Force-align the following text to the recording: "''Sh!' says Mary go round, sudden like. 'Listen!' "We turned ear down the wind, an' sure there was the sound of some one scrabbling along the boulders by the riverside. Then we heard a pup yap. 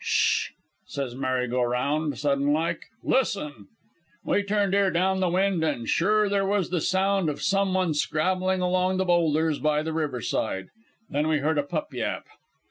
"''Sh!' 0.03 0.49
says 0.87 1.13
Mary 1.15 1.47
go 1.47 1.61
round, 1.61 2.17
sudden 2.17 2.51
like. 2.51 2.87
'Listen!' 3.03 3.67
"We 4.23 4.41
turned 4.41 4.73
ear 4.73 4.89
down 4.89 5.19
the 5.19 5.29
wind, 5.29 5.63
an' 5.63 5.85
sure 5.85 6.27
there 6.27 6.43
was 6.43 6.71
the 6.71 6.81
sound 6.81 7.29
of 7.29 7.43
some 7.43 7.75
one 7.75 7.93
scrabbling 7.93 8.61
along 8.61 8.97
the 8.97 9.05
boulders 9.05 9.59
by 9.59 9.83
the 9.83 9.93
riverside. 9.93 10.69
Then 11.07 11.27
we 11.27 11.37
heard 11.37 11.59
a 11.59 11.63
pup 11.63 11.93
yap. 11.93 12.25